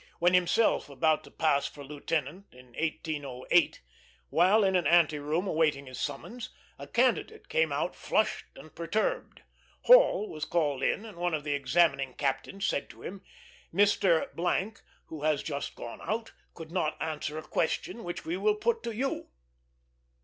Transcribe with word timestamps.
When 0.17 0.33
himself 0.33 0.89
about 0.89 1.23
to 1.25 1.29
pass 1.29 1.67
for 1.67 1.83
lieutenant, 1.83 2.55
in 2.55 2.69
1808, 2.69 3.83
while 4.31 4.63
in 4.63 4.75
an 4.75 4.87
ante 4.87 5.19
room 5.19 5.45
awaiting 5.45 5.85
his 5.85 5.99
summons, 5.99 6.49
a 6.79 6.87
candidate 6.87 7.47
came 7.49 7.71
out 7.71 7.95
flushed 7.95 8.45
and 8.55 8.73
perturbed. 8.73 9.43
Hall 9.81 10.27
was 10.27 10.43
called 10.43 10.81
in, 10.81 11.05
and 11.05 11.19
one 11.19 11.35
of 11.35 11.43
the 11.43 11.53
examining 11.53 12.15
captains 12.15 12.65
said 12.65 12.89
to 12.89 13.03
him, 13.03 13.21
"Mr., 13.71 14.25
who 15.05 15.21
has 15.21 15.43
just 15.43 15.75
gone 15.75 15.99
out, 16.01 16.31
could 16.55 16.71
not 16.71 16.99
answer 16.99 17.37
a 17.37 17.43
question 17.43 18.03
which 18.03 18.25
we 18.25 18.37
will 18.37 18.55
put 18.55 18.81
to 18.81 18.95
you." 18.95 19.27